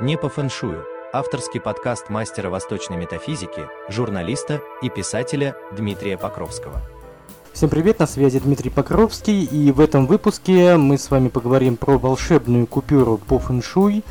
Не 0.00 0.18
по 0.18 0.28
фэншую. 0.28 0.84
Авторский 1.12 1.60
подкаст 1.60 2.10
мастера 2.10 2.50
восточной 2.50 2.96
метафизики, 2.96 3.68
журналиста 3.88 4.60
и 4.82 4.90
писателя 4.90 5.54
Дмитрия 5.70 6.18
Покровского. 6.18 6.82
Всем 7.52 7.70
привет, 7.70 8.00
на 8.00 8.08
связи 8.08 8.40
Дмитрий 8.40 8.70
Покровский, 8.70 9.44
и 9.44 9.70
в 9.70 9.78
этом 9.78 10.08
выпуске 10.08 10.76
мы 10.76 10.98
с 10.98 11.12
вами 11.12 11.28
поговорим 11.28 11.76
про 11.76 11.96
волшебную 11.96 12.66
купюру 12.66 13.18
по 13.18 13.38
фэншуй, 13.38 14.02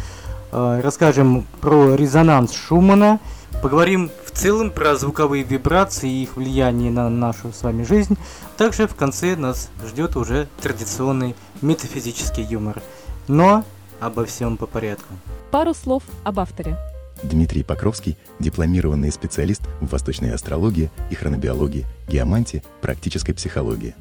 э, 0.53 0.81
расскажем 0.81 1.45
про 1.59 1.95
резонанс 1.95 2.53
Шумана, 2.53 3.19
поговорим 3.61 4.09
в 4.25 4.31
целом 4.31 4.71
про 4.71 4.95
звуковые 4.95 5.43
вибрации 5.43 6.09
и 6.09 6.23
их 6.23 6.37
влияние 6.37 6.91
на 6.91 7.09
нашу 7.09 7.51
с 7.51 7.61
вами 7.61 7.83
жизнь. 7.83 8.17
Также 8.55 8.87
в 8.87 8.95
конце 8.95 9.35
нас 9.35 9.69
ждет 9.85 10.15
уже 10.15 10.47
традиционный 10.61 11.35
метафизический 11.61 12.43
юмор. 12.43 12.81
Но 13.27 13.65
обо 13.99 14.25
всем 14.25 14.57
по 14.57 14.65
порядку. 14.65 15.13
Пару 15.51 15.73
слов 15.73 16.03
об 16.23 16.39
авторе. 16.39 16.77
Дмитрий 17.21 17.63
Покровский– 17.63 18.17
дипломированный 18.39 19.11
специалист 19.11 19.61
в 19.79 19.91
восточной 19.91 20.33
астрологии 20.33 20.91
и 21.09 21.15
хронобиологии, 21.15 21.85
геомантии, 22.07 22.63
практической 22.81 23.33
психологии. 23.33 23.95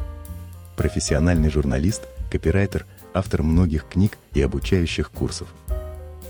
Профессиональный 0.77 1.51
журналист, 1.51 2.03
копирайтер, 2.31 2.87
автор 3.15 3.43
многих 3.43 3.87
книг 3.87 4.19
и 4.35 4.43
обучающих 4.43 5.11
курсов. 5.11 5.49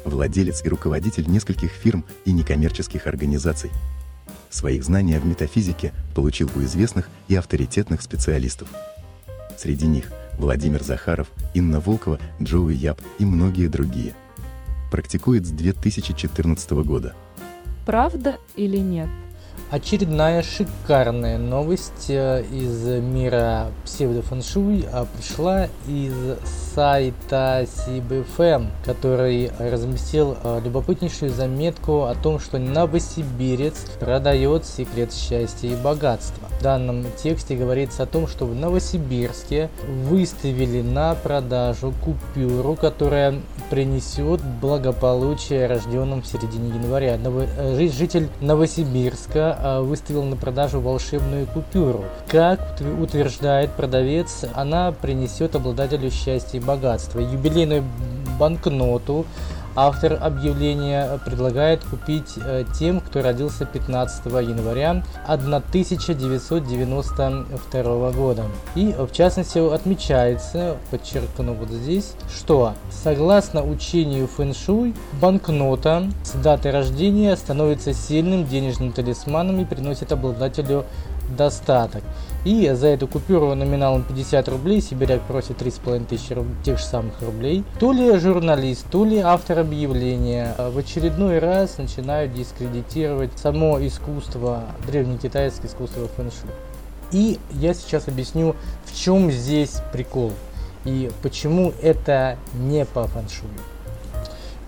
Владелец 0.04 0.64
и 0.64 0.68
руководитель 0.68 1.28
нескольких 1.28 1.70
фирм 1.70 2.04
и 2.24 2.32
некоммерческих 2.32 3.06
организаций. 3.06 3.70
Свои 4.50 4.80
знания 4.80 5.18
в 5.18 5.24
метафизике 5.24 5.92
получил 6.14 6.50
у 6.54 6.60
известных 6.62 7.08
и 7.28 7.36
авторитетных 7.36 8.02
специалистов. 8.02 8.68
Среди 9.56 9.86
них 9.86 10.12
Владимир 10.38 10.82
Захаров, 10.82 11.28
Инна 11.54 11.80
Волкова, 11.80 12.18
Джоуи 12.40 12.74
Яб 12.74 13.00
и 13.18 13.24
многие 13.24 13.68
другие– 13.68 14.14
практикует 14.92 15.46
с 15.46 15.50
2014 15.50 16.70
года. 16.84 17.14
Правда 17.86 18.36
или 18.56 18.76
нет? 18.76 19.08
Очередная 19.72 20.42
шикарная 20.42 21.38
новость 21.38 22.10
э, 22.10 22.44
из 22.52 22.84
мира 23.02 23.68
псевдофэншуй 23.86 24.84
а, 24.92 25.06
пришла 25.06 25.68
из 25.88 26.12
сайта 26.74 27.64
CBFM, 27.64 28.68
который 28.84 29.50
разместил 29.58 30.36
э, 30.44 30.60
любопытнейшую 30.62 31.30
заметку 31.30 32.04
о 32.04 32.14
том, 32.14 32.38
что 32.38 32.58
Новосибирец 32.58 33.86
продает 33.98 34.66
секрет 34.66 35.10
счастья 35.12 35.68
и 35.68 35.76
богатства. 35.76 36.48
В 36.58 36.62
данном 36.62 37.06
тексте 37.22 37.56
говорится 37.56 38.02
о 38.02 38.06
том, 38.06 38.28
что 38.28 38.44
в 38.44 38.54
Новосибирске 38.54 39.70
выставили 40.04 40.82
на 40.82 41.14
продажу 41.14 41.94
купюру, 42.04 42.74
которая 42.74 43.40
принесет 43.70 44.42
благополучие 44.60 45.66
рожденным 45.66 46.20
в 46.20 46.26
середине 46.26 46.68
января. 46.68 47.18
Э, 47.18 47.88
житель 47.88 48.28
Новосибирска 48.40 49.58
а, 49.62 49.80
выставил 49.80 50.24
на 50.24 50.36
продажу 50.36 50.80
волшебную 50.80 51.46
купюру. 51.46 52.04
Как 52.28 52.60
утверждает 53.00 53.70
продавец, 53.72 54.44
она 54.54 54.90
принесет 54.92 55.54
обладателю 55.54 56.10
счастья 56.10 56.58
и 56.58 56.60
богатства. 56.60 57.20
Юбилейную 57.20 57.84
банкноту 58.38 59.24
Автор 59.74 60.18
объявления 60.20 61.18
предлагает 61.24 61.82
купить 61.84 62.34
э, 62.36 62.64
тем, 62.78 63.00
кто 63.00 63.22
родился 63.22 63.64
15 63.64 64.26
января 64.26 65.02
1992 65.26 68.12
года. 68.12 68.44
И 68.74 68.94
в 68.98 69.10
частности 69.12 69.56
отмечается, 69.58 70.76
подчеркну 70.90 71.54
вот 71.54 71.70
здесь, 71.70 72.12
что 72.28 72.74
согласно 72.90 73.64
учению 73.64 74.26
фэншуй, 74.26 74.94
банкнота 75.20 76.10
с 76.22 76.32
датой 76.32 76.72
рождения 76.72 77.34
становится 77.36 77.94
сильным 77.94 78.46
денежным 78.46 78.92
талисманом 78.92 79.58
и 79.60 79.64
приносит 79.64 80.12
обладателю 80.12 80.84
достаток. 81.30 82.02
И 82.44 82.70
за 82.72 82.88
эту 82.88 83.06
купюру 83.06 83.54
номиналом 83.54 84.02
50 84.02 84.48
рублей 84.48 84.80
Сибиряк 84.80 85.22
просит 85.22 85.62
3,5 85.62 86.06
тысячи 86.06 86.32
руб... 86.32 86.46
тех 86.64 86.78
же 86.78 86.84
самых 86.84 87.20
рублей. 87.22 87.64
То 87.78 87.92
ли 87.92 88.18
журналист, 88.18 88.86
то 88.90 89.04
ли 89.04 89.18
автор 89.18 89.60
объявления 89.60 90.54
в 90.58 90.76
очередной 90.76 91.38
раз 91.38 91.78
начинают 91.78 92.34
дискредитировать 92.34 93.30
само 93.36 93.84
искусство, 93.86 94.64
древнекитайское 94.86 95.70
искусство 95.70 96.08
фэншуй. 96.08 96.50
И 97.12 97.38
я 97.52 97.74
сейчас 97.74 98.08
объясню, 98.08 98.56
в 98.84 98.96
чем 98.96 99.30
здесь 99.30 99.80
прикол 99.92 100.32
и 100.84 101.10
почему 101.22 101.72
это 101.80 102.36
не 102.54 102.84
по 102.84 103.06
фэншую. 103.06 103.50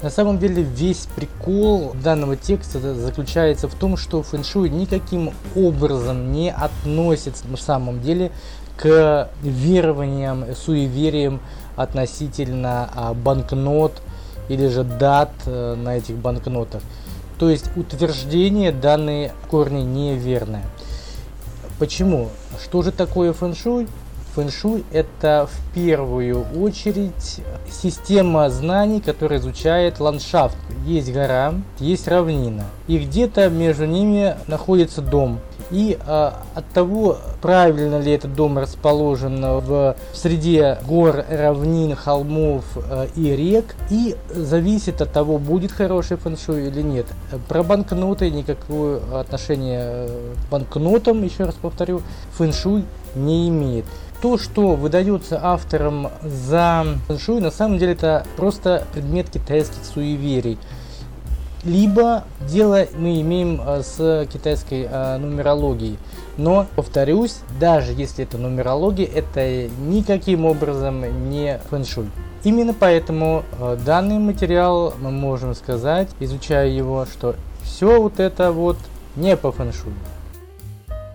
На 0.04 0.10
самом 0.10 0.38
деле 0.38 0.62
весь 0.62 1.08
прикол 1.16 1.96
данного 2.04 2.36
текста 2.36 2.78
заключается 2.94 3.68
в 3.68 3.74
том, 3.74 3.96
что 3.96 4.22
фэншуй 4.22 4.68
никаким 4.68 5.32
образом 5.56 6.30
не 6.30 6.52
относится 6.52 7.48
на 7.48 7.56
самом 7.56 8.02
деле 8.02 8.30
к 8.76 9.30
верованиям, 9.40 10.44
суевериям 10.54 11.40
относительно 11.74 12.90
а, 12.94 13.14
банкнот 13.14 14.02
или 14.50 14.68
же 14.68 14.84
дат 14.84 15.30
а, 15.46 15.74
на 15.74 15.96
этих 15.96 16.16
банкнотах. 16.16 16.82
То 17.38 17.48
есть 17.48 17.74
утверждение 17.74 18.72
данные 18.72 19.32
корни 19.50 19.80
неверное. 19.80 20.66
Почему? 21.78 22.28
Что 22.62 22.82
же 22.82 22.92
такое 22.92 23.32
фэншуй? 23.32 23.88
Фэншуй– 24.34 24.84
это 24.92 25.48
в 25.48 25.74
первую 25.74 26.44
очередь 26.60 27.40
система 27.70 28.50
знаний, 28.50 29.00
которая 29.00 29.38
изучает 29.38 30.00
ландшафт. 30.00 30.56
Есть 30.84 31.12
гора, 31.12 31.54
есть 31.78 32.08
равнина, 32.08 32.64
и 32.88 32.98
где-то 32.98 33.48
между 33.48 33.86
ними 33.86 34.36
находится 34.48 35.02
дом. 35.02 35.38
И 35.70 35.96
э, 35.98 36.30
от 36.54 36.68
того, 36.74 37.18
правильно 37.40 37.98
ли 38.00 38.12
этот 38.12 38.34
дом 38.34 38.58
расположен 38.58 39.40
в 39.40 39.96
среде 40.12 40.78
гор, 40.86 41.24
равнин, 41.30 41.94
холмов 41.94 42.64
э, 42.76 43.06
и 43.16 43.34
рек, 43.34 43.74
и 43.88 44.16
зависит 44.28 45.00
от 45.00 45.12
того, 45.12 45.38
будет 45.38 45.72
хороший 45.72 46.16
фэншуй 46.16 46.66
или 46.66 46.82
нет. 46.82 47.06
Про 47.48 47.62
банкноты 47.62 48.30
никакого 48.30 49.20
отношения 49.20 50.08
к 50.08 50.50
банкнотам, 50.50 51.22
еще 51.22 51.44
раз 51.44 51.54
повторю, 51.54 52.02
фэншуй 52.36 52.84
не 53.14 53.48
имеет 53.48 53.86
то, 54.20 54.38
что 54.38 54.74
выдается 54.74 55.38
автором 55.42 56.08
за 56.22 56.84
фэншуй, 57.06 57.40
на 57.40 57.50
самом 57.50 57.78
деле 57.78 57.92
это 57.92 58.26
просто 58.36 58.86
предмет 58.92 59.30
китайских 59.30 59.84
суеверий. 59.84 60.58
Либо 61.64 62.24
дело 62.46 62.86
мы 62.96 63.20
имеем 63.22 63.60
э, 63.64 63.82
с 63.82 64.26
китайской 64.30 64.86
э, 64.90 65.16
нумерологией. 65.16 65.98
Но, 66.36 66.66
повторюсь, 66.76 67.38
даже 67.58 67.92
если 67.92 68.24
это 68.24 68.36
нумерология, 68.36 69.06
это 69.06 69.68
никаким 69.68 70.44
образом 70.44 71.30
не 71.30 71.58
фэншуй. 71.70 72.10
Именно 72.42 72.74
поэтому 72.74 73.44
э, 73.58 73.78
данный 73.84 74.18
материал 74.18 74.92
мы 75.00 75.10
можем 75.10 75.54
сказать, 75.54 76.08
изучая 76.20 76.68
его, 76.68 77.06
что 77.06 77.34
все 77.62 78.00
вот 78.00 78.20
это 78.20 78.52
вот 78.52 78.76
не 79.16 79.34
по 79.36 79.50
фэншуй. 79.50 79.94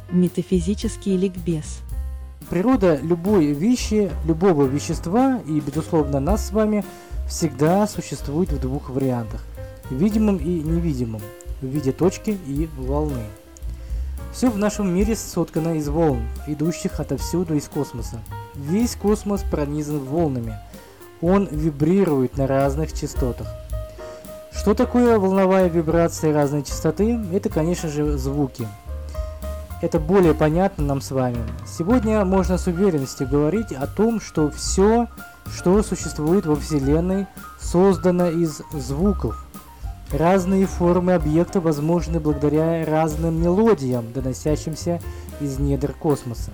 Метафизический 0.09 1.15
ликбез– 1.15 1.81
Природа 2.47 2.95
любой 2.95 3.47
вещи, 3.47 4.09
любого 4.25 4.63
вещества 4.63 5.39
и, 5.45 5.59
безусловно, 5.59 6.19
нас 6.19 6.47
с 6.47 6.51
вами 6.51 6.83
всегда 7.27 7.85
существует 7.85 8.51
в 8.51 8.59
двух 8.59 8.89
вариантах– 8.89 9.43
видимом 9.91 10.37
и 10.37 10.61
невидимом, 10.61 11.21
в 11.61 11.65
виде 11.65 11.91
точки 11.91 12.37
и 12.47 12.67
волны. 12.77 13.23
Все 14.33 14.49
в 14.49 14.57
нашем 14.57 14.93
мире 14.95 15.15
соткано 15.15 15.77
из 15.77 15.89
волн, 15.89 16.21
идущих 16.47 16.99
отовсюду 16.99 17.55
из 17.55 17.67
космоса. 17.67 18.19
Весь 18.55 18.95
космос 18.95 19.43
пронизан 19.43 19.99
волнами. 19.99 20.57
Он 21.21 21.47
вибрирует 21.51 22.37
на 22.37 22.47
разных 22.47 22.93
частотах. 22.93 23.47
Что 24.51 24.73
такое 24.73 25.19
волновая 25.19 25.67
вибрация 25.67 26.33
разной 26.33 26.63
частоты? 26.63 27.19
Это, 27.31 27.49
конечно 27.49 27.89
же, 27.89 28.17
звуки– 28.17 28.67
это 29.81 29.99
более 29.99 30.33
понятно 30.33 30.83
нам 30.83 31.01
с 31.01 31.11
вами. 31.11 31.37
Сегодня 31.65 32.23
можно 32.25 32.57
с 32.57 32.67
уверенностью 32.67 33.27
говорить 33.27 33.71
о 33.71 33.87
том, 33.87 34.19
что 34.19 34.49
все, 34.49 35.07
что 35.53 35.81
существует 35.83 36.45
во 36.45 36.55
Вселенной, 36.55 37.27
создано 37.59 38.29
из 38.29 38.61
звуков. 38.73 39.45
Разные 40.11 40.65
формы 40.65 41.13
объекта 41.13 41.61
возможны 41.61 42.19
благодаря 42.19 42.83
разным 42.83 43.41
мелодиям, 43.41 44.11
доносящимся 44.11 44.99
из 45.39 45.59
недр 45.59 45.93
космоса. 45.93 46.51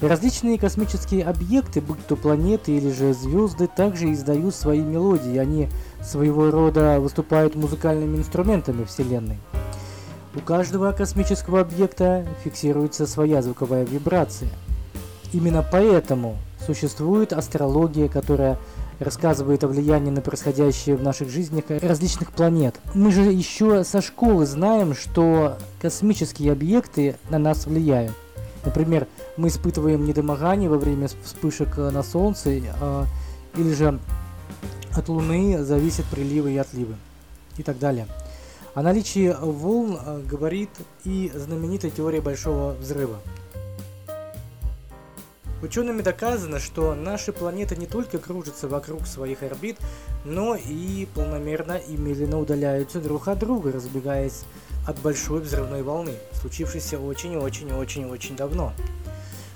Различные 0.00 0.58
космические 0.58 1.24
объекты, 1.24 1.80
будь 1.80 2.04
то 2.06 2.16
планеты 2.16 2.72
или 2.76 2.90
же 2.90 3.14
звезды, 3.14 3.68
также 3.68 4.12
издают 4.12 4.54
свои 4.54 4.80
мелодии. 4.80 5.36
Они 5.38 5.68
своего 6.02 6.50
рода 6.50 6.98
выступают 6.98 7.54
музыкальными 7.54 8.16
инструментами 8.16 8.84
Вселенной. 8.84 9.38
У 10.34 10.40
каждого 10.40 10.92
космического 10.92 11.60
объекта 11.60 12.26
фиксируется 12.42 13.06
своя 13.06 13.42
звуковая 13.42 13.84
вибрация. 13.84 14.48
Именно 15.32 15.62
поэтому 15.70 16.38
существует 16.66 17.34
астрология, 17.34 18.08
которая 18.08 18.58
рассказывает 18.98 19.62
о 19.64 19.68
влиянии 19.68 20.10
на 20.10 20.22
происходящее 20.22 20.96
в 20.96 21.02
наших 21.02 21.28
жизнях 21.28 21.64
различных 21.68 22.32
планет. 22.32 22.76
Мы 22.94 23.12
же 23.12 23.22
еще 23.22 23.84
со 23.84 24.00
школы 24.00 24.46
знаем, 24.46 24.94
что 24.94 25.58
космические 25.82 26.52
объекты 26.52 27.16
на 27.28 27.38
нас 27.38 27.66
влияют. 27.66 28.12
Например, 28.64 29.06
мы 29.36 29.48
испытываем 29.48 30.04
недомогание 30.04 30.70
во 30.70 30.78
время 30.78 31.08
вспышек 31.24 31.76
на 31.76 32.02
Солнце, 32.02 32.50
э, 32.50 33.04
или 33.56 33.74
же 33.74 33.98
от 34.94 35.08
Луны 35.08 35.62
зависят 35.62 36.06
приливы 36.06 36.52
и 36.52 36.58
отливы 36.58 36.94
и 37.58 37.62
так 37.62 37.78
далее. 37.78 38.06
О 38.74 38.80
наличии 38.80 39.36
волн 39.38 39.98
э, 40.02 40.22
говорит 40.22 40.70
и 41.04 41.30
знаменитая 41.34 41.90
теория 41.90 42.22
Большого 42.22 42.72
Взрыва. 42.72 43.18
Учеными 45.60 46.00
доказано, 46.00 46.58
что 46.58 46.94
наши 46.94 47.34
планеты 47.34 47.76
не 47.76 47.84
только 47.84 48.18
кружатся 48.18 48.68
вокруг 48.68 49.06
своих 49.06 49.42
орбит, 49.42 49.76
но 50.24 50.56
и 50.56 51.06
планомерно 51.14 51.72
и 51.72 51.98
медленно 51.98 52.40
удаляются 52.40 52.98
друг 52.98 53.28
от 53.28 53.40
друга, 53.40 53.72
разбегаясь 53.72 54.44
от 54.86 54.98
большой 55.00 55.42
взрывной 55.42 55.82
волны, 55.82 56.14
случившейся 56.40 56.98
очень-очень-очень-очень 56.98 58.36
давно. 58.36 58.72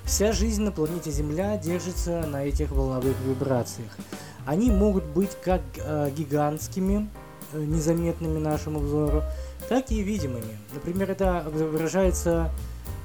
Вся 0.04 0.32
жизнь 0.32 0.62
на 0.62 0.72
планете 0.72 1.10
Земля 1.10 1.56
держится 1.56 2.20
на 2.26 2.44
этих 2.44 2.70
волновых 2.70 3.16
вибрациях. 3.26 3.96
Они 4.44 4.70
могут 4.70 5.04
быть 5.04 5.36
как 5.42 5.62
э, 5.78 6.10
гигантскими, 6.14 7.08
незаметными 7.58 8.38
нашему 8.38 8.80
взору, 8.80 9.22
так 9.68 9.90
и 9.90 10.02
видимыми. 10.02 10.58
Например, 10.72 11.10
это 11.10 11.44
выражается 11.50 12.50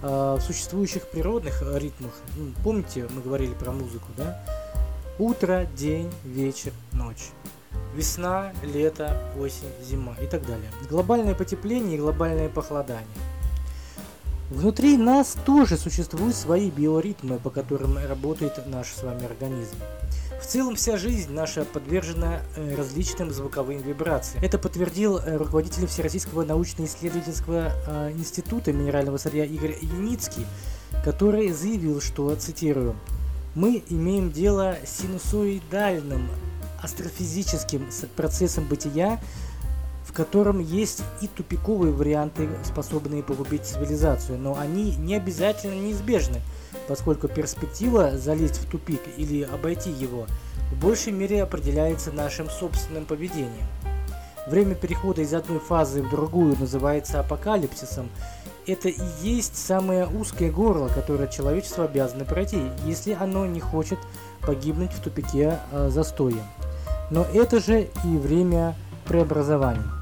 э, 0.01 0.37
в 0.39 0.41
существующих 0.41 1.07
природных 1.07 1.61
ритмах. 1.75 2.11
Ну, 2.35 2.51
помните, 2.63 3.07
мы 3.09 3.21
говорили 3.21 3.53
про 3.53 3.71
музыку, 3.71 4.07
да? 4.17 4.43
Утро, 5.19 5.67
день, 5.75 6.11
вечер, 6.23 6.71
ночь. 6.93 7.29
Весна, 7.95 8.53
лето, 8.63 9.21
осень, 9.39 9.69
зима 9.83 10.15
и 10.21 10.25
так 10.25 10.41
далее. 10.45 10.69
Глобальное 10.89 11.35
потепление 11.35 11.95
и 11.95 11.99
глобальное 11.99 12.49
похолодание. 12.49 13.07
Внутри 14.51 14.97
нас 14.97 15.37
тоже 15.45 15.77
существуют 15.77 16.35
свои 16.35 16.69
биоритмы, 16.69 17.39
по 17.39 17.49
которым 17.49 17.97
работает 17.97 18.67
наш 18.67 18.87
с 18.87 19.01
вами 19.01 19.23
организм. 19.23 19.77
В 20.41 20.45
целом 20.45 20.75
вся 20.75 20.97
жизнь 20.97 21.31
наша 21.31 21.63
подвержена 21.63 22.41
э, 22.57 22.75
различным 22.75 23.31
звуковым 23.31 23.81
вибрациям. 23.81 24.43
Это 24.43 24.57
подтвердил 24.57 25.19
э, 25.19 25.37
руководитель 25.37 25.87
Всероссийского 25.87 26.43
научно-исследовательского 26.43 27.71
э, 27.87 28.11
института 28.11 28.73
минерального 28.73 29.15
сырья 29.15 29.45
Игорь 29.45 29.77
Яницкий, 29.81 30.45
который 31.05 31.49
заявил, 31.53 32.01
что, 32.01 32.35
цитирую, 32.35 32.97
«Мы 33.55 33.81
имеем 33.87 34.33
дело 34.33 34.75
с 34.83 35.01
синусоидальным 35.01 36.27
астрофизическим 36.83 37.87
процессом 38.17 38.67
бытия, 38.67 39.21
в 40.11 40.13
котором 40.13 40.59
есть 40.59 41.03
и 41.21 41.27
тупиковые 41.27 41.93
варианты, 41.93 42.49
способные 42.65 43.23
погубить 43.23 43.63
цивилизацию, 43.63 44.37
но 44.37 44.57
они 44.59 44.93
не 44.97 45.15
обязательно 45.15 45.73
неизбежны, 45.73 46.41
поскольку 46.89 47.29
перспектива 47.29 48.17
залезть 48.17 48.57
в 48.57 48.69
тупик 48.69 48.99
или 49.15 49.43
обойти 49.43 49.89
его 49.89 50.25
в 50.69 50.79
большей 50.81 51.13
мере 51.13 51.41
определяется 51.41 52.11
нашим 52.11 52.49
собственным 52.49 53.05
поведением. 53.05 53.65
Время 54.47 54.75
перехода 54.75 55.21
из 55.21 55.33
одной 55.33 55.59
фазы 55.59 56.01
в 56.03 56.09
другую 56.09 56.57
называется 56.59 57.21
апокалипсисом. 57.21 58.09
Это 58.67 58.89
и 58.89 59.01
есть 59.21 59.55
самое 59.55 60.07
узкое 60.07 60.51
горло, 60.51 60.89
которое 60.89 61.29
человечество 61.29 61.85
обязано 61.85 62.25
пройти, 62.25 62.61
если 62.85 63.13
оно 63.13 63.45
не 63.45 63.61
хочет 63.61 63.99
погибнуть 64.41 64.91
в 64.91 64.99
тупике 64.99 65.57
э, 65.71 65.89
застоя. 65.89 66.43
Но 67.11 67.25
это 67.33 67.61
же 67.61 67.87
и 68.03 68.17
время 68.17 68.75
преобразований. 69.05 70.00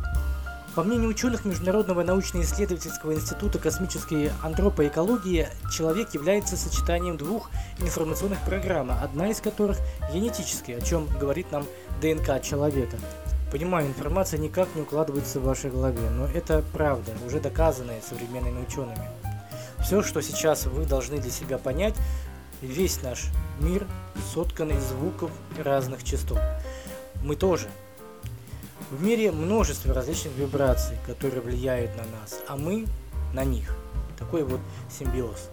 По 0.76 0.84
мнению 0.84 1.10
ученых 1.10 1.46
Международного 1.46 2.04
научно-исследовательского 2.04 3.14
института 3.14 3.58
космической 3.58 4.32
антропоэкологии, 4.44 5.48
человек 5.72 6.14
является 6.14 6.56
сочетанием 6.58 7.18
двух 7.18 7.50
информационных 7.80 8.40
программ, 8.46 8.92
одна 8.92 9.30
из 9.30 9.42
которых 9.42 9.78
генетическая, 10.14 10.78
о 10.78 10.82
чем 10.82 11.08
говорит 11.20 11.52
нам 11.52 11.66
ДНК 12.02 12.42
человека. 12.44 12.98
Понимаю, 13.52 13.88
информация 13.88 14.38
никак 14.38 14.68
не 14.76 14.84
укладывается 14.84 15.40
в 15.40 15.44
вашей 15.44 15.72
голове, 15.72 16.08
но 16.12 16.28
это 16.28 16.64
правда, 16.72 17.14
уже 17.26 17.40
доказанная 17.40 18.00
современными 18.08 18.62
учеными. 18.62 19.10
Все, 19.84 20.04
что 20.04 20.22
сейчас 20.22 20.68
вы 20.68 20.86
должны 20.86 21.18
для 21.18 21.32
себя 21.32 21.58
понять, 21.58 21.96
весь 22.62 23.02
наш 23.02 23.26
мир 23.60 23.88
соткан 24.34 24.70
из 24.70 24.84
звуков 24.84 25.32
разных 25.58 26.04
частот. 26.04 26.40
Мы 27.24 27.36
тоже 27.36 27.68
в 28.92 29.04
мире 29.04 29.32
множество 29.32 29.94
различных 29.94 30.34
вибраций, 30.36 30.98
которые 31.06 31.42
влияют 31.42 31.92
на 31.96 32.04
нас, 32.04 32.40
а 32.48 32.58
мы 32.58 32.86
на 33.34 33.44
них. 33.44 33.76
Такой 34.18 34.44
вот 34.44 34.60
симбиоз. 34.90 35.50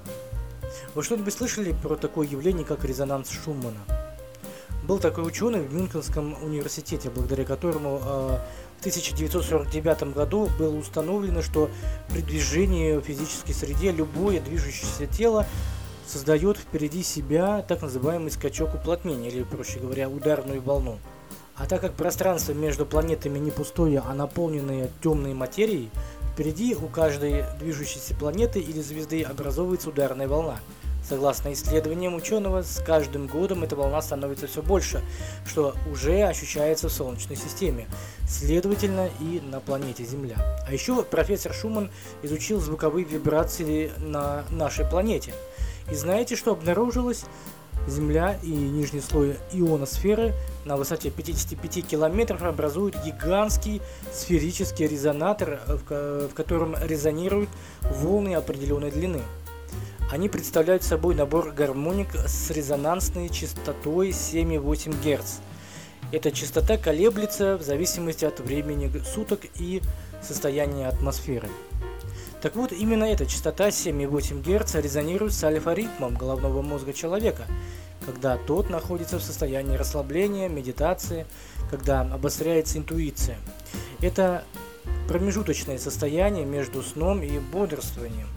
Вы 0.94 1.02
что-нибудь 1.02 1.34
слышали 1.34 1.72
про 1.82 1.96
такое 1.96 2.26
явление, 2.26 2.64
как 2.64 2.84
резонанс 2.84 3.30
Шумана? 3.30 3.80
Был 4.84 4.98
такой 4.98 5.26
ученый 5.26 5.60
в 5.60 5.74
Мюнхенском 5.74 6.42
университете, 6.42 7.10
благодаря 7.10 7.44
которому 7.44 8.00
э, 8.02 8.38
в 8.76 8.80
1949 8.80 10.14
году 10.14 10.48
было 10.58 10.76
установлено, 10.76 11.42
что 11.42 11.68
при 12.08 12.22
движении 12.22 12.96
в 12.96 13.02
физической 13.02 13.52
среде 13.52 13.90
любое 13.90 14.40
движущееся 14.40 15.06
тело 15.06 15.44
создает 16.06 16.56
впереди 16.56 17.02
себя 17.02 17.62
так 17.62 17.82
называемый 17.82 18.30
скачок 18.30 18.74
уплотнения, 18.74 19.28
или, 19.28 19.42
проще 19.42 19.80
говоря, 19.80 20.08
ударную 20.08 20.62
волну. 20.62 20.98
А 21.58 21.66
так 21.66 21.80
как 21.80 21.94
пространство 21.94 22.52
между 22.52 22.84
планетами 22.84 23.38
не 23.38 23.50
пустое, 23.50 24.02
а 24.06 24.14
наполненное 24.14 24.90
темной 25.02 25.32
материей, 25.32 25.90
впереди 26.32 26.74
у 26.74 26.86
каждой 26.88 27.44
движущейся 27.58 28.14
планеты 28.14 28.60
или 28.60 28.80
звезды 28.82 29.22
образовывается 29.22 29.88
ударная 29.88 30.28
волна. 30.28 30.58
Согласно 31.08 31.52
исследованиям 31.52 32.16
ученого, 32.16 32.62
с 32.62 32.82
каждым 32.84 33.28
годом 33.28 33.62
эта 33.62 33.76
волна 33.76 34.02
становится 34.02 34.48
все 34.48 34.60
больше, 34.60 35.02
что 35.46 35.74
уже 35.90 36.22
ощущается 36.22 36.88
в 36.88 36.92
Солнечной 36.92 37.36
системе, 37.36 37.86
следовательно 38.28 39.08
и 39.20 39.40
на 39.40 39.60
планете 39.60 40.04
Земля. 40.04 40.36
А 40.66 40.72
еще 40.72 41.00
профессор 41.04 41.54
Шуман 41.54 41.90
изучил 42.22 42.60
звуковые 42.60 43.06
вибрации 43.06 43.92
на 43.98 44.44
нашей 44.50 44.84
планете. 44.84 45.32
И 45.90 45.94
знаете, 45.94 46.34
что 46.34 46.52
обнаружилось? 46.52 47.24
Земля 47.86 48.36
и 48.42 48.50
нижний 48.50 49.00
слой 49.00 49.36
ионосферы 49.52 50.34
на 50.64 50.76
высоте 50.76 51.10
55 51.10 51.86
километров 51.86 52.42
образуют 52.42 52.96
гигантский 53.04 53.80
сферический 54.12 54.88
резонатор, 54.88 55.60
в 55.66 56.30
котором 56.34 56.74
резонируют 56.82 57.48
волны 57.82 58.34
определенной 58.34 58.90
длины. 58.90 59.22
Они 60.10 60.28
представляют 60.28 60.82
собой 60.82 61.14
набор 61.14 61.52
гармоник 61.52 62.14
с 62.14 62.50
резонансной 62.50 63.28
частотой 63.28 64.10
7,8 64.10 64.94
Гц. 65.02 65.38
Эта 66.12 66.30
частота 66.30 66.76
колеблется 66.78 67.56
в 67.56 67.62
зависимости 67.62 68.24
от 68.24 68.40
времени 68.40 68.90
суток 69.04 69.40
и 69.56 69.82
состояния 70.22 70.88
атмосферы. 70.88 71.48
Так 72.42 72.54
вот, 72.54 72.72
именно 72.72 73.04
эта 73.04 73.26
частота 73.26 73.68
7,8 73.68 74.42
Гц 74.42 74.74
резонирует 74.74 75.32
с 75.32 75.42
альфа-ритмом 75.42 76.14
головного 76.14 76.60
мозга 76.62 76.92
человека, 76.92 77.46
когда 78.04 78.36
тот 78.36 78.68
находится 78.68 79.18
в 79.18 79.22
состоянии 79.22 79.76
расслабления, 79.76 80.48
медитации, 80.48 81.26
когда 81.70 82.02
обостряется 82.02 82.78
интуиция. 82.78 83.38
Это 84.00 84.44
промежуточное 85.08 85.78
состояние 85.78 86.44
между 86.44 86.82
сном 86.82 87.22
и 87.22 87.38
бодрствованием. 87.38 88.28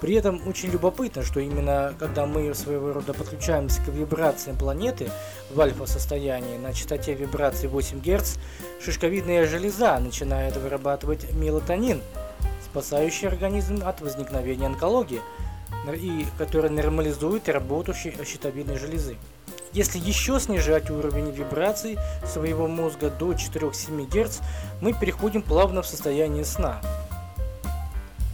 При 0.00 0.14
этом 0.14 0.40
очень 0.48 0.70
любопытно, 0.70 1.22
что 1.22 1.40
именно 1.40 1.94
когда 1.98 2.24
мы 2.26 2.54
своего 2.54 2.94
рода 2.94 3.12
подключаемся 3.12 3.82
к 3.82 3.88
вибрациям 3.88 4.56
планеты 4.56 5.10
в 5.50 5.60
альфа-состоянии 5.60 6.56
на 6.56 6.72
частоте 6.72 7.14
вибраций 7.14 7.68
8 7.68 8.00
Гц, 8.00 8.36
шишковидная 8.82 9.46
железа 9.46 9.98
начинает 10.00 10.56
вырабатывать 10.56 11.32
мелатонин– 11.32 12.00
спасающий 12.70 13.26
организм 13.26 13.82
от 13.84 14.00
возникновения 14.00 14.66
онкологии, 14.66 15.20
и 15.92 16.26
который 16.38 16.70
нормализует 16.70 17.48
работу 17.48 17.92
щитовидной 17.94 18.78
железы. 18.78 19.16
Если 19.72 19.98
еще 19.98 20.40
снижать 20.40 20.90
уровень 20.90 21.30
вибраций 21.30 21.96
своего 22.26 22.66
мозга 22.66 23.10
до 23.10 23.32
4-7 23.32 24.06
Гц, 24.08 24.40
мы 24.80 24.92
переходим 24.92 25.42
плавно 25.42 25.82
в 25.82 25.86
состояние 25.86 26.44
сна. 26.44 26.80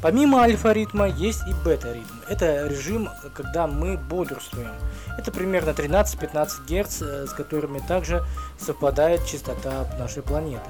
Помимо 0.03 0.43
альфа-ритма 0.43 1.09
есть 1.09 1.41
и 1.49 1.65
бета-ритм. 1.65 2.15
Это 2.29 2.67
режим, 2.67 3.09
когда 3.35 3.67
мы 3.67 3.97
бодрствуем. 3.97 4.73
Это 5.19 5.33
примерно 5.33 5.71
13-15 5.71 6.49
Гц, 6.69 7.03
э, 7.03 7.27
с 7.27 7.33
которыми 7.33 7.79
также 7.81 8.25
совпадает 8.59 9.27
частота 9.27 9.87
нашей 9.99 10.23
планеты. 10.23 10.69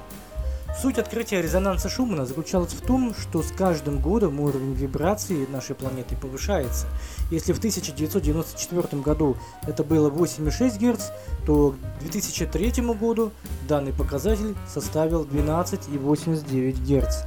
Суть 0.80 0.98
открытия 0.98 1.40
резонанса 1.40 1.88
Шумана 1.88 2.26
заключалась 2.26 2.74
в 2.74 2.82
том, 2.82 3.14
что 3.14 3.42
с 3.42 3.50
каждым 3.50 3.98
годом 3.98 4.40
уровень 4.40 4.74
вибрации 4.74 5.46
нашей 5.50 5.74
планеты 5.74 6.16
повышается. 6.16 6.86
Если 7.30 7.54
в 7.54 7.58
1994 7.58 9.02
году 9.02 9.38
это 9.66 9.82
было 9.84 10.10
8,6 10.10 10.78
Гц, 10.78 11.10
то 11.46 11.74
к 11.98 12.00
2003 12.00 12.82
году 12.92 13.32
данный 13.66 13.94
показатель 13.94 14.54
составил 14.68 15.24
12,89 15.24 16.72
Гц. 16.84 17.24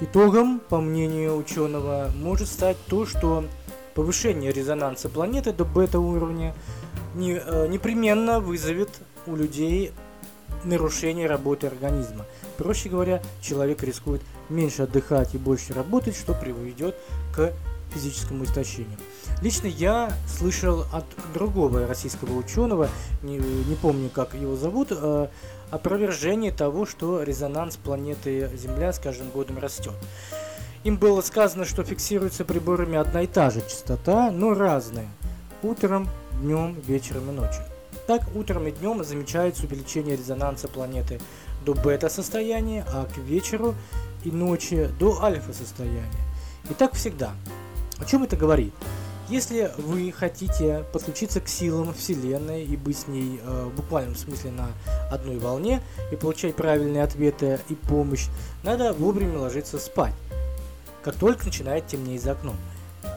Итогом, 0.00 0.60
по 0.60 0.80
мнению 0.80 1.36
ученого, 1.36 2.10
может 2.16 2.48
стать 2.48 2.78
то, 2.86 3.04
что 3.04 3.44
повышение 3.94 4.50
резонанса 4.50 5.10
планеты 5.10 5.52
до 5.52 5.66
бета-уровня 5.66 6.54
э, 7.16 7.66
непременно 7.68 8.40
вызовет 8.40 8.90
у 9.26 9.36
людей 9.36 9.92
нарушение 10.64 11.26
работы 11.26 11.66
организма. 11.66 12.26
Проще 12.56 12.88
говоря, 12.88 13.22
человек 13.40 13.82
рискует 13.82 14.22
меньше 14.48 14.82
отдыхать 14.82 15.34
и 15.34 15.38
больше 15.38 15.72
работать, 15.74 16.16
что 16.16 16.34
приведет 16.34 16.96
к 17.34 17.52
физическому 17.92 18.44
истощению. 18.44 18.98
Лично 19.42 19.66
я 19.66 20.12
слышал 20.26 20.84
от 20.92 21.04
другого 21.34 21.86
российского 21.86 22.36
ученого, 22.36 22.88
не, 23.22 23.38
не 23.38 23.74
помню 23.76 24.08
как 24.08 24.34
его 24.34 24.56
зовут, 24.56 24.88
э, 24.90 25.28
опровержение 25.70 26.52
того, 26.52 26.86
что 26.86 27.22
резонанс 27.22 27.76
планеты 27.76 28.50
Земля 28.56 28.92
с 28.92 28.98
каждым 28.98 29.30
годом 29.30 29.58
растет. 29.58 29.94
Им 30.84 30.96
было 30.96 31.20
сказано, 31.20 31.64
что 31.64 31.82
фиксируется 31.84 32.44
приборами 32.44 32.96
одна 32.96 33.22
и 33.22 33.26
та 33.26 33.50
же 33.50 33.60
частота, 33.60 34.30
но 34.30 34.54
разная. 34.54 35.08
Утром, 35.62 36.08
днем, 36.40 36.76
вечером 36.86 37.30
и 37.30 37.32
ночью. 37.32 37.62
Так, 38.06 38.22
утром 38.36 38.68
и 38.68 38.70
днем 38.70 39.02
замечается 39.02 39.64
увеличение 39.64 40.16
резонанса 40.16 40.68
планеты 40.68 41.20
до 41.64 41.74
бета-состояния, 41.74 42.86
а 42.92 43.06
к 43.06 43.18
вечеру 43.18 43.74
и 44.24 44.30
ночи 44.30 44.88
до 45.00 45.22
альфа-состояния. 45.22 46.04
И 46.70 46.74
так 46.74 46.94
всегда. 46.94 47.32
О 47.98 48.04
чем 48.04 48.22
это 48.22 48.36
говорит? 48.36 48.72
Если 49.28 49.72
вы 49.76 50.12
хотите 50.12 50.84
подключиться 50.92 51.40
к 51.40 51.48
силам 51.48 51.92
Вселенной 51.92 52.64
и 52.64 52.76
быть 52.76 52.96
с 52.96 53.08
ней 53.08 53.40
э, 53.42 53.64
в 53.64 53.74
буквальном 53.74 54.14
смысле 54.14 54.52
на 54.52 54.68
одной 55.10 55.38
волне 55.38 55.82
и 56.12 56.16
получать 56.16 56.54
правильные 56.54 57.02
ответы 57.02 57.58
и 57.68 57.74
помощь, 57.74 58.26
надо 58.62 58.92
вовремя 58.92 59.40
ложиться 59.40 59.80
спать, 59.80 60.14
как 61.02 61.16
только 61.16 61.46
начинает 61.46 61.88
темнеть 61.88 62.22
за 62.22 62.32
окном, 62.32 62.54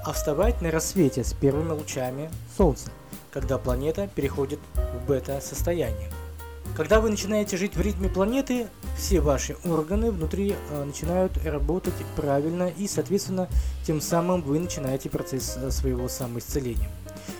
а 0.03 0.11
вставать 0.13 0.63
на 0.63 0.71
рассвете 0.71 1.23
с 1.23 1.33
первыми 1.33 1.73
лучами 1.73 2.31
Солнца, 2.57 2.89
когда 3.31 3.57
планета 3.57 4.09
переходит 4.15 4.59
в 4.75 5.07
бета-состояние. 5.07 6.09
Когда 6.75 7.01
вы 7.01 7.09
начинаете 7.09 7.57
жить 7.57 7.75
в 7.75 7.81
ритме 7.81 8.09
планеты, 8.09 8.67
все 8.97 9.19
ваши 9.19 9.57
органы 9.65 10.11
внутри 10.11 10.55
э, 10.55 10.83
начинают 10.83 11.37
работать 11.43 11.93
правильно 12.15 12.69
и, 12.69 12.87
соответственно, 12.87 13.49
тем 13.85 13.99
самым 13.99 14.41
вы 14.41 14.59
начинаете 14.59 15.09
процесс 15.09 15.57
э, 15.57 15.71
своего 15.71 16.07
самоисцеления. 16.07 16.89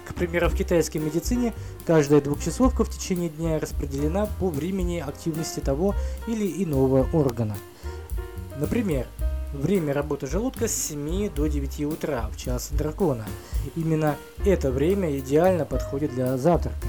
К 0.08 0.13
примеру, 0.13 0.50
в 0.50 0.55
китайской 0.55 0.98
медицине 0.98 1.53
каждая 1.86 2.19
двухчасовка 2.19 2.84
в 2.84 2.89
течение 2.89 3.29
дня 3.29 3.60
распределена 3.60 4.27
по 4.39 4.50
времени 4.50 5.00
активности 5.00 5.60
того 5.60 5.96
или 6.27 6.63
иного 6.63 7.08
органа. 7.13 7.55
Например, 8.58 9.08
время 9.53 9.94
работы 9.94 10.27
желудка 10.27 10.68
с 10.68 10.74
7 10.74 11.34
до 11.34 11.48
9 11.48 11.82
утра 11.86 12.29
в 12.32 12.38
час 12.38 12.70
дракона. 12.72 13.25
Именно 13.75 14.15
это 14.46 14.72
время 14.72 15.18
идеально 15.18 15.65
подходит 15.65 16.13
для 16.13 16.38
завтрака. 16.38 16.88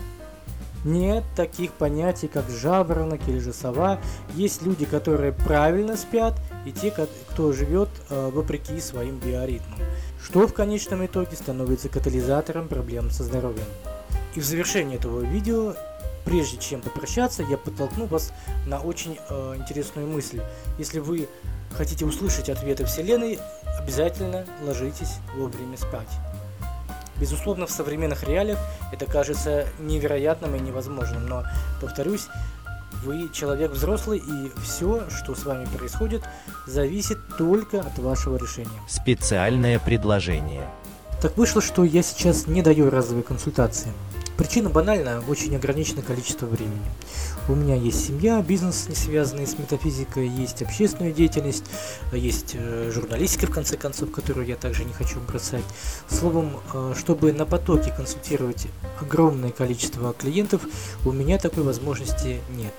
Нет 0.85 1.25
таких 1.37 1.73
понятий, 1.73 2.26
как 2.26 2.49
жаворонок 2.49 3.21
или 3.29 3.38
же 3.38 3.52
сова. 3.52 4.00
Есть 4.35 4.62
люди, 4.62 4.87
которые 4.87 5.33
правильно 5.33 5.97
спят, 5.97 6.40
и 6.64 6.73
те, 6.73 6.90
кто 6.90 7.52
живет 7.52 7.90
э, 8.09 8.31
вопреки 8.33 8.81
своим 8.81 9.19
биоритмам, 9.19 9.79
что 10.23 10.47
в 10.47 10.55
конечном 10.55 11.05
итоге 11.05 11.37
становится 11.37 11.90
катализатором 11.90 12.67
проблем 12.67 13.11
со 13.11 13.25
здоровьем. 13.25 13.67
И 14.35 14.40
в 14.40 14.45
завершении 14.45 14.97
этого 14.97 15.21
видео, 15.21 15.75
прежде 16.25 16.57
чем 16.57 16.81
попрощаться, 16.81 17.43
я 17.43 17.59
подтолкну 17.59 18.07
вас 18.07 18.33
на 18.67 18.81
очень 18.81 19.19
э, 19.29 19.57
интересную 19.59 20.07
мысль. 20.07 20.40
Если 20.79 20.99
вы 20.99 21.29
хотите 21.71 22.05
услышать 22.05 22.49
ответы 22.49 22.85
Вселенной, 22.85 23.39
обязательно 23.79 24.45
ложитесь 24.62 25.17
вовремя 25.35 25.77
спать. 25.77 26.09
Безусловно, 27.19 27.67
в 27.67 27.71
современных 27.71 28.25
реалиях 28.25 28.59
это 28.93 29.05
кажется 29.05 29.67
невероятным 29.79 30.55
и 30.57 30.61
невозможным, 30.61 31.27
но, 31.27 31.45
повторюсь, 31.81 32.29
вы 33.05 33.31
человек 33.33 33.73
взрослый, 33.73 34.19
и 34.19 34.50
все, 34.62 35.09
что 35.11 35.35
с 35.35 35.45
вами 35.45 35.67
происходит, 35.77 36.23
зависит 36.67 37.19
только 37.37 37.81
от 37.81 37.99
вашего 37.99 38.37
решения. 38.37 38.81
Специальное 38.89 39.79
предложение. 39.79 40.67
Так 41.21 41.37
вышло, 41.37 41.61
что 41.61 41.85
я 41.85 42.03
сейчас 42.03 42.47
не 42.47 42.62
даю 42.62 42.91
разовые 42.91 43.23
консультации. 43.23 43.93
Причина 44.41 44.71
банальная, 44.71 45.21
очень 45.21 45.55
ограниченное 45.55 46.03
количество 46.03 46.47
времени. 46.47 46.81
У 47.47 47.55
меня 47.55 47.75
есть 47.75 48.07
семья, 48.07 48.41
бизнес, 48.41 48.89
не 48.89 48.95
связанный 48.95 49.47
с 49.47 49.59
метафизикой, 49.59 50.29
есть 50.29 50.63
общественная 50.63 51.13
деятельность, 51.13 51.65
есть 52.11 52.53
э, 52.55 52.91
журналистика, 52.91 53.47
в 53.47 53.51
конце 53.51 53.77
концов, 53.77 54.11
которую 54.11 54.47
я 54.47 54.57
также 54.57 54.87
не 54.87 54.95
хочу 54.95 55.21
бросать. 55.21 55.63
Словом, 56.09 56.57
э, 56.73 56.95
чтобы 56.97 57.35
на 57.35 57.45
потоке 57.45 57.93
консультировать 57.95 58.67
огромное 58.99 59.51
количество 59.51 60.15
клиентов, 60.15 60.63
у 61.05 61.13
меня 61.13 61.37
такой 61.37 61.63
возможности 61.63 62.41
нет. 62.57 62.73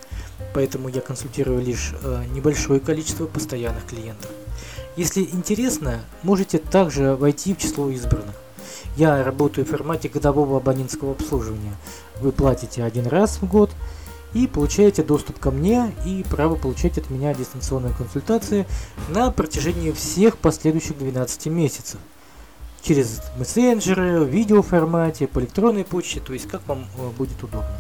Поэтому 0.56 0.90
я 0.90 1.02
консультирую 1.02 1.62
лишь 1.62 1.94
э, 2.02 2.24
небольшое 2.32 2.80
количество 2.80 3.28
постоянных 3.28 3.86
клиентов. 3.86 4.32
Если 4.96 5.22
интересно, 5.22 6.02
можете 6.24 6.58
также 6.58 7.16
войти 7.16 7.54
в 7.54 7.60
число 7.60 7.92
избранных. 7.92 8.41
Я 8.98 9.24
работаю 9.24 9.66
в 9.66 9.70
формате 9.70 10.10
годового 10.10 10.58
абонентского 10.58 11.14
обслуживания. 11.14 11.74
Вы 12.20 12.32
платите 12.32 12.84
один 12.84 13.08
раз 13.08 13.38
в 13.38 13.48
год 13.48 13.72
и 14.34 14.48
получаете 14.48 15.04
доступ 15.04 15.40
ко 15.40 15.52
мне 15.52 15.94
и 16.06 16.26
право 16.30 16.56
получать 16.56 16.98
от 16.98 17.10
меня 17.10 17.34
дистанционные 17.34 17.94
консультации 17.94 18.66
на 19.10 19.32
протяжении 19.32 19.92
всех 19.92 20.38
последующих 20.38 20.98
12 20.98 21.48
месяцев. 21.48 22.00
Через 22.82 23.22
мессенджеры, 23.38 24.22
в 24.22 24.28
видеоформате, 24.28 25.28
по 25.28 25.40
электронной 25.40 25.86
почте, 25.86 26.20
то 26.20 26.34
есть 26.34 26.48
как 26.48 26.68
вам 26.68 26.88
э, 26.98 27.10
будет 27.18 27.42
удобно. 27.44 27.78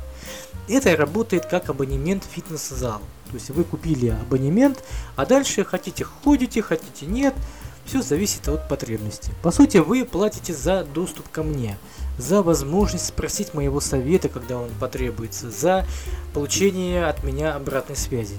Это 0.70 0.96
работает 0.96 1.48
как 1.48 1.70
абонемент 1.70 2.24
фитнес-зал. 2.24 3.02
То 3.30 3.34
есть 3.34 3.50
вы 3.50 3.64
купили 3.64 4.10
абонемент, 4.10 4.84
а 5.16 5.26
дальше 5.26 5.64
хотите 5.66 6.06
ходите, 6.06 6.62
хотите 6.62 7.06
нет– 7.06 7.34
все 7.86 8.02
зависит 8.02 8.48
от 8.48 8.68
потребности. 8.68 9.32
По 9.42 9.52
сути, 9.52 9.78
вы 9.78 10.06
платите 10.06 10.54
за 10.54 10.84
доступ 10.84 11.30
ко 11.30 11.44
мне, 11.44 11.78
за 12.18 12.42
возможность 12.42 13.08
спросить 13.08 13.54
моего 13.54 13.80
совета, 13.80 14.30
когда 14.30 14.58
он 14.58 14.70
потребуется, 14.80 15.50
за 15.50 15.86
получение 16.34 17.06
от 17.06 17.24
меня 17.24 17.56
обратной 17.56 17.96
связи. 17.96 18.36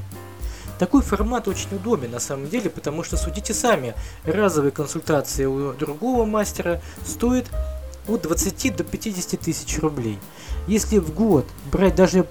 Такой 0.79 1.03
формат 1.03 1.47
очень 1.49 1.75
удобен 1.77 2.11
на 2.11 2.19
самом 2.19 2.49
деле, 2.49 2.69
потому 2.69 3.05
что 3.05 3.17
судите 3.17 3.55
сами, 3.55 3.95
разовые 4.25 4.73
консультации 4.73 5.45
у 5.45 5.73
другого 5.75 6.25
мастера 6.25 6.81
стоят 7.07 7.47
от 8.09 8.23
20 8.23 8.77
до 8.77 8.85
50 8.85 9.41
тысяч 9.41 9.79
рублей. 9.79 10.19
Если 10.67 10.99
в 10.99 11.15
год 11.15 11.47
брать 11.71 11.95
даже 11.95 12.27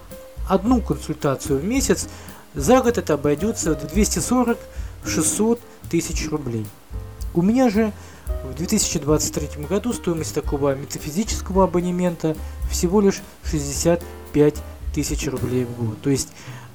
одну 0.49 0.81
консультацию 0.81 1.59
в 1.59 1.63
месяц, 1.63 2.09
за 2.53 2.81
год 2.81 2.97
это 2.97 3.13
обойдется 3.13 3.73
в 3.73 3.85
240-600 3.85 5.59
тысяч 5.89 6.29
рублей. 6.29 6.65
У 7.33 7.41
меня 7.41 7.69
же 7.69 7.91
в 8.43 8.53
2023 8.55 9.65
году 9.65 9.93
стоимость 9.93 10.33
такого 10.33 10.75
метафизического 10.75 11.65
абонемента 11.65 12.35
всего 12.69 13.01
лишь 13.01 13.21
65 13.43 14.55
тысяч 14.93 15.27
рублей 15.27 15.65
в 15.65 15.83
год. 15.83 16.01
То 16.01 16.09
есть 16.09 16.29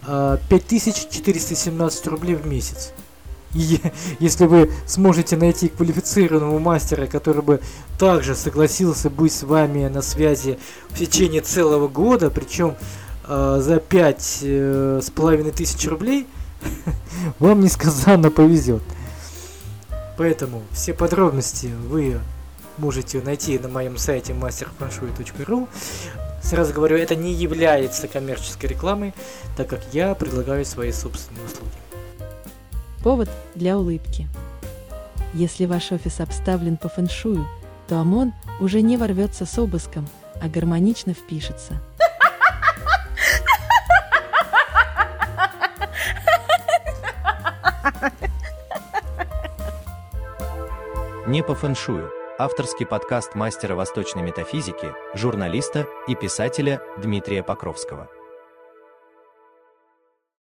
5417 0.06 2.06
а, 2.06 2.10
рублей 2.10 2.36
в 2.36 2.46
месяц. 2.46 2.92
И 3.54 3.80
если 4.18 4.46
вы 4.46 4.70
сможете 4.86 5.36
найти 5.36 5.68
квалифицированного 5.68 6.58
мастера, 6.58 7.06
который 7.06 7.42
бы 7.42 7.60
также 7.98 8.34
согласился 8.34 9.10
быть 9.10 9.32
с 9.32 9.42
вами 9.42 9.88
на 9.88 10.02
связи 10.02 10.58
в 10.90 10.98
течение 10.98 11.40
целого 11.40 11.88
года, 11.88 12.30
причем 12.30 12.75
э, 13.26 13.58
за 13.60 13.78
пять 13.78 14.40
э, 14.42 15.00
с 15.02 15.10
половиной 15.10 15.52
тысяч 15.52 15.86
рублей, 15.88 16.26
вам 17.38 17.60
несказанно 17.60 18.30
повезет. 18.30 18.82
Поэтому 20.16 20.62
все 20.73 20.94
подробности 20.94 21.66
вы 21.66 22.18
можете 22.78 23.20
найти 23.20 23.58
на 23.58 23.68
моем 23.68 23.99
сайте 23.99 24.32
masterfenshui.ru. 24.32 25.68
Сразу 26.42 26.73
говорю, 26.73 26.96
это 26.96 27.16
не 27.16 27.32
является 27.32 28.08
коммерческой 28.08 28.66
рекламой, 28.66 29.14
так 29.56 29.68
как 29.68 29.80
я 29.92 30.14
предлагаю 30.14 30.64
свои 30.64 30.92
собственные 30.92 31.44
услуги. 31.44 31.73
Повод 33.02 33.28
для 33.54 33.78
улыбки. 33.78 34.28
Если 35.35 35.66
ваш 35.66 35.92
офис 35.92 36.20
обставлен 36.20 36.76
по 36.76 36.88
фэншую, 36.88 37.46
то 37.88 37.99
ОМОН 37.99 38.32
уже 38.61 38.80
не 38.80 38.96
ворвется 38.96 39.44
с 39.44 39.58
обыском, 39.58 40.08
а 40.40 40.49
гармонично 40.49 41.14
впишется– 41.14 41.80
Не 51.26 51.42
по 51.42 51.56
фэншую. 51.56 52.12
Авторский 52.38 52.87
подкаст 52.87 53.35
мастера 53.35 53.75
восточной 53.75 54.23
метафизики, 54.23 54.95
журналиста 55.12 55.88
и 56.06 56.14
писателя 56.14 56.80
Дмитрия 56.99 57.42
Покровского. 57.42 58.09